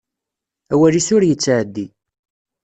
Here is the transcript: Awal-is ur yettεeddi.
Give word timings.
Awal-is 0.73 1.07
ur 1.15 1.23
yettεeddi. 1.25 1.85